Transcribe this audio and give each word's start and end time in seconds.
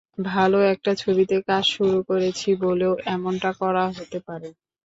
ভালো 0.27 0.57
একটা 0.73 0.91
ছবিতে 1.01 1.35
কাজ 1.47 1.63
শুরু 1.73 1.97
করেছি 2.09 2.49
বলেও 2.63 2.93
এমনটা 3.07 3.49
করা 3.61 3.83
হতে 3.89 4.19
পারে। 4.27 4.49